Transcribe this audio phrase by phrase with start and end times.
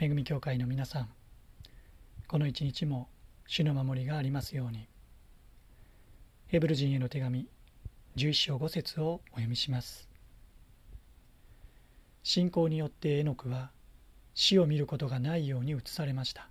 [0.00, 1.08] 恵み教会の皆さん
[2.28, 3.08] この一日も
[3.48, 4.86] 主の守りがありますように
[6.46, 7.48] ヘブル人への手紙
[8.16, 10.08] 11章5節をお読みします。
[12.22, 13.70] 信仰によってエノクは
[14.34, 16.48] 死を見ることがないように移されました。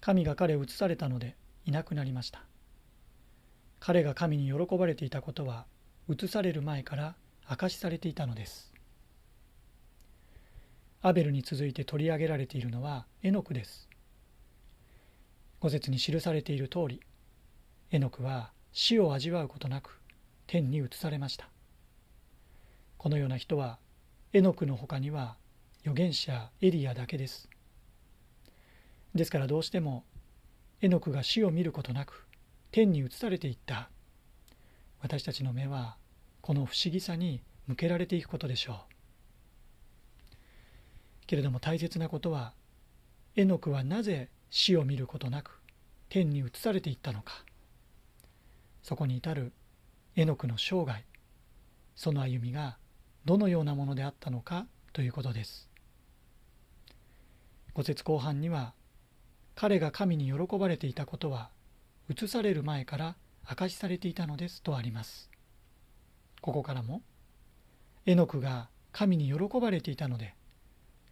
[0.00, 2.42] 神が彼を移されたのでいなくなりました。
[3.78, 5.66] 彼が神に喜ばれていたことは
[6.08, 7.14] 移される前から
[7.48, 8.74] 明かしされていたのです。
[11.00, 13.88] アベルに続いて取り上げられているのはエノクです。
[15.60, 17.00] 五節に記されている通り
[17.90, 20.00] エノクは死を味わうことなく
[20.46, 21.48] 天に移されました。
[22.96, 23.78] このような人は
[24.32, 25.36] エノクの他には
[25.82, 27.48] 預言者エリアだけです。
[29.14, 30.04] ですからどうしても
[30.80, 32.26] エノクが死を見ることなく
[32.72, 33.88] 天に移されていった。
[35.00, 35.96] 私たちの目は
[36.40, 38.97] この不思議さに向けられていくことでしょう。
[41.28, 42.54] けれども大切なことは
[43.36, 45.60] エノクはなぜ死を見ることなく
[46.08, 47.44] 天に移されていったのか。
[48.82, 49.52] そこに至る
[50.16, 51.04] エノクの生涯
[51.94, 52.78] その歩みが
[53.26, 55.68] どのようなものであったのかということです。
[57.74, 58.72] 五節後半には
[59.54, 61.50] 彼が神に喜ばれていたことは
[62.08, 63.16] 移される前から
[63.48, 65.28] 明かしされていたのですとあります。
[66.40, 67.02] ここからも
[68.06, 70.37] エノクが神に喜ばれていたので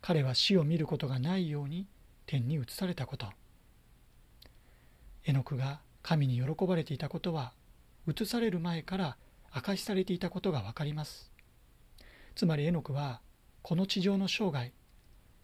[0.06, 1.88] 彼は死を見ることがないように
[2.26, 3.26] 天に移されたこと。
[5.24, 7.52] エノクが神に喜ばれていたことは
[8.06, 9.16] 移される前から
[9.52, 11.32] 明かしされていたことがわかります。
[12.36, 13.20] つまりエノクは
[13.62, 14.72] この地上の生涯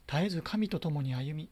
[0.06, 1.50] 絶えず神と共に歩み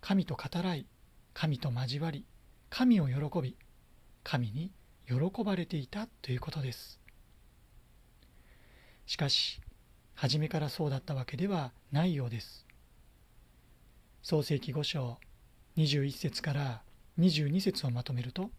[0.00, 0.86] 神と語らい
[1.34, 2.24] 神と交わり
[2.70, 3.54] 神を喜び
[4.24, 4.72] 神に
[5.06, 6.98] 喜ばれていたということです。
[9.04, 9.60] しかし
[10.16, 12.66] 初めからそうだったわけではないようです。
[14.28, 15.18] 創世記5章
[15.76, 16.82] 21節から
[17.20, 18.50] 22節をまとめると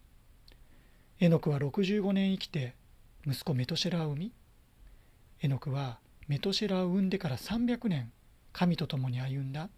[1.20, 2.74] エノクは65年生きて
[3.26, 4.32] 息子メトシェラを産み
[5.42, 8.12] エノクはメトシェラを産んでから300年
[8.54, 9.68] 神と共に歩んだ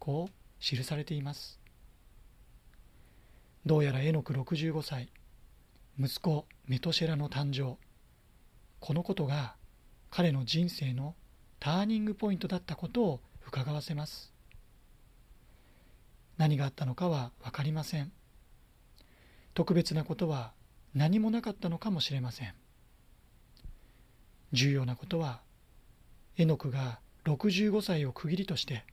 [0.00, 1.60] こう記されています
[3.64, 5.08] どうやらエノク65歳
[6.00, 7.76] 息子メトシェラの誕生
[8.80, 9.54] このことが
[10.10, 11.14] 彼の人生の
[11.60, 14.32] ターニングポイントだったことを伺わせます。
[16.36, 18.12] 何があったのかは分かりません。
[19.54, 20.52] 特別なことは
[20.94, 22.54] 何もなかったのかもしれません。
[24.52, 25.40] 重要なことは
[26.36, 28.84] エノクが65歳を区切りとして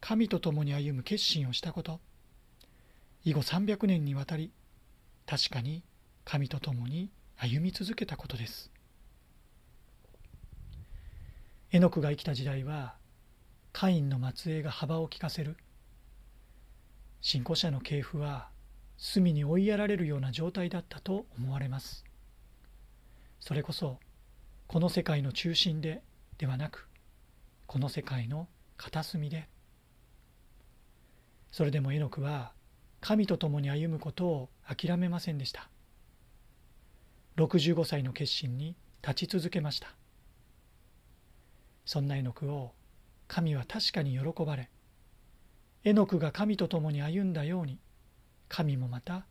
[0.00, 2.00] 神と共に歩む決心をしたこと。
[3.24, 4.52] 以後300年にわたり
[5.26, 5.82] 確かに
[6.24, 8.70] 神と共に歩み続けたことです。
[11.70, 12.94] エノクが生きた時代は
[13.72, 15.58] カインの末裔が幅を利かせる。
[17.20, 18.48] 信仰者の系譜は
[18.96, 22.06] 隅に追いやられるような状態だったと思われます。
[23.38, 23.98] それこそ
[24.66, 26.02] この世界の中心で
[26.38, 26.88] ではなく
[27.66, 28.48] この世界の
[28.78, 29.46] 片隅で。
[31.52, 32.52] それでもエノクは
[33.02, 35.68] 神と共に歩むことを諦めませんでした。
[37.36, 39.94] 65歳の決心に立ち続けました。
[41.88, 42.72] そんな絵の具を
[43.28, 44.68] 神は確かに喜ばれ
[45.84, 47.78] 絵の具が神と共に歩んだように
[48.46, 49.24] 神もまた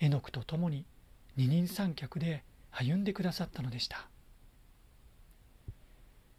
[0.00, 0.84] 絵の具と共に
[1.36, 4.08] 二人三脚で歩んでくださったのでした。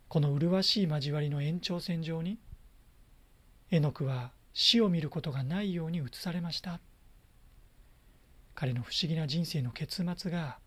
[0.10, 2.38] この麗しい交わりの延長線上に
[3.70, 6.82] 絵の具は死を見ることがないように移されました。
[8.56, 10.58] 彼の不思議な人生の結末が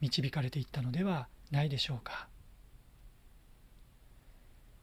[0.00, 2.29] 導かれていったのではないでしょうか。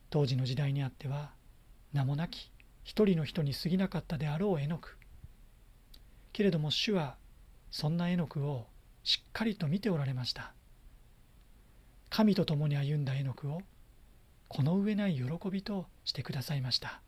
[0.09, 1.31] 当時の時代にあっては
[1.94, 2.51] 名もなき
[2.84, 4.90] 一人の人に過ぎなかったであろう絵の具。
[6.31, 7.18] けれども主は
[7.72, 8.67] そんな絵の具を
[9.03, 10.53] しっかりと見ておられました。
[12.09, 13.62] 神と共に歩んだ絵の具を
[14.47, 17.01] この上ない喜びとしてくださいました。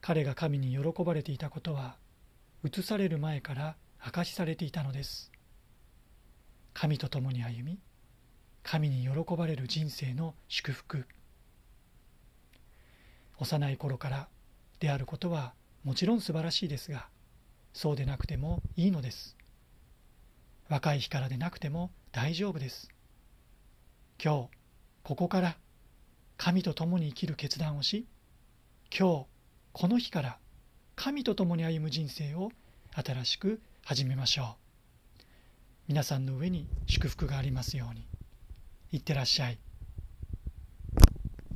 [0.00, 1.96] 彼が神に喜ばれていたことは
[2.64, 5.32] 移される前から明かしされていたのです。
[6.74, 7.78] 神と共に歩み
[8.62, 11.06] 神に喜ばれる人生の祝福。
[13.38, 14.28] 幼い頃から
[14.78, 15.54] であることは
[15.84, 17.08] もちろん素晴らしいですが
[17.72, 19.36] そうでなくてもいいのです。
[20.68, 22.88] 若い日からでなくても大丈夫です。
[24.22, 24.48] 今日
[25.02, 25.56] ここから
[26.36, 28.06] 神と共に生きる決断をし
[28.96, 29.26] 今日
[29.72, 30.38] この日から
[30.94, 32.52] 神と共に歩む人生を
[32.94, 35.22] 新しく始めましょう。
[35.88, 38.11] 皆さんの上に祝福がありますように。
[38.92, 39.58] いってらっしゃい。